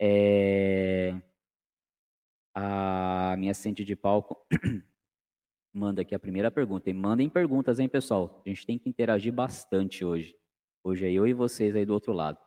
[0.00, 1.14] É...
[2.54, 4.46] A minha assistente de palco
[5.72, 6.88] manda aqui a primeira pergunta.
[6.88, 8.42] E mandem perguntas, hein, pessoal?
[8.44, 10.34] A gente tem que interagir bastante hoje.
[10.82, 12.38] Hoje é eu e vocês aí do outro lado.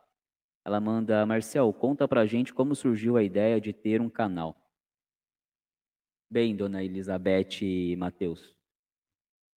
[0.64, 4.56] Ela manda, Marcel, conta pra gente como surgiu a ideia de ter um canal.
[6.30, 8.54] Bem, dona Elizabeth e Matheus,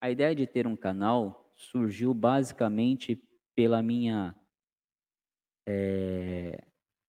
[0.01, 3.15] a ideia de ter um canal surgiu basicamente
[3.55, 4.35] pela minha
[5.67, 6.61] é,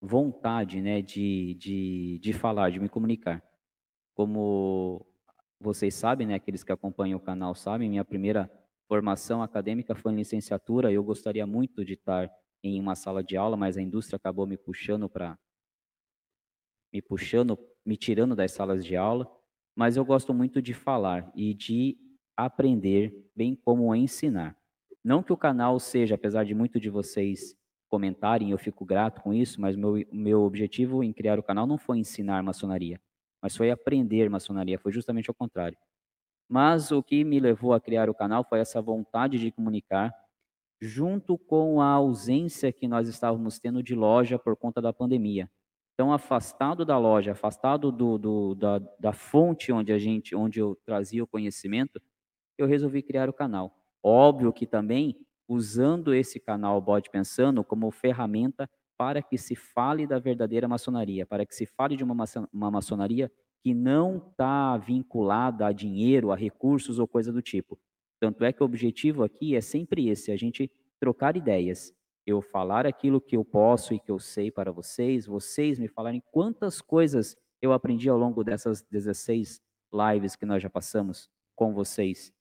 [0.04, 3.42] vontade né, de, de, de falar, de me comunicar.
[4.14, 5.06] Como
[5.58, 8.50] vocês sabem, né, aqueles que acompanham o canal sabem, minha primeira
[8.86, 10.92] formação acadêmica foi em licenciatura.
[10.92, 12.30] Eu gostaria muito de estar
[12.62, 15.38] em uma sala de aula, mas a indústria acabou me puxando para
[16.92, 19.28] me puxando, me tirando das salas de aula.
[19.74, 21.98] Mas eu gosto muito de falar e de
[22.36, 24.56] aprender, bem como ensinar.
[25.02, 27.56] Não que o canal seja, apesar de muito de vocês
[27.88, 31.78] comentarem, eu fico grato com isso, mas meu meu objetivo em criar o canal não
[31.78, 33.00] foi ensinar maçonaria,
[33.42, 35.78] mas foi aprender maçonaria, foi justamente ao contrário.
[36.48, 40.12] Mas o que me levou a criar o canal foi essa vontade de comunicar,
[40.80, 45.50] junto com a ausência que nós estávamos tendo de loja por conta da pandemia.
[45.94, 50.76] Então, afastado da loja, afastado do, do, da, da fonte onde a gente, onde eu
[50.84, 52.02] trazia o conhecimento,
[52.58, 53.76] eu resolvi criar o canal.
[54.02, 55.16] Óbvio que também
[55.48, 61.44] usando esse canal Bode Pensando como ferramenta para que se fale da verdadeira maçonaria, para
[61.44, 66.36] que se fale de uma, maçon uma maçonaria que não está vinculada a dinheiro, a
[66.36, 67.78] recursos ou coisa do tipo.
[68.20, 70.70] Tanto é que o objetivo aqui é sempre esse, a gente
[71.00, 71.92] trocar ideias
[72.26, 76.22] eu falar aquilo que eu posso e que eu sei para vocês, vocês me falarem
[76.30, 79.60] quantas coisas eu aprendi ao longo dessas 16
[79.92, 82.33] lives que nós já passamos com vocês.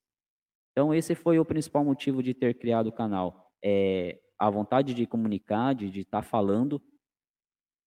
[0.74, 3.54] Então, esse foi o principal motivo de ter criado o canal.
[3.64, 6.82] É a vontade de comunicar, de estar tá falando,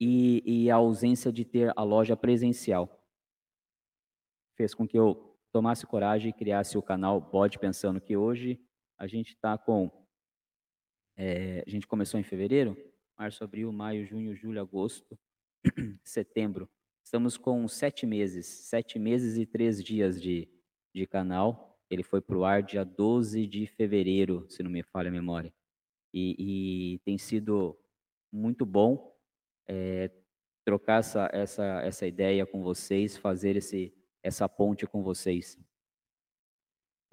[0.00, 3.02] e, e a ausência de ter a loja presencial.
[4.56, 8.60] Fez com que eu tomasse coragem e criasse o canal Bode Pensando, que hoje
[8.98, 9.90] a gente está com
[11.18, 12.76] é, a gente começou em fevereiro,
[13.18, 15.18] março, abril, maio, junho, julho, agosto,
[16.04, 16.68] setembro.
[17.02, 20.46] Estamos com sete meses, sete meses e três dias de,
[20.94, 21.75] de canal.
[21.90, 25.52] Ele foi para o ar dia 12 de fevereiro, se não me falha a memória.
[26.12, 27.78] E, e tem sido
[28.32, 29.14] muito bom
[29.68, 30.10] é,
[30.64, 35.58] trocar essa, essa, essa ideia com vocês, fazer esse, essa ponte com vocês.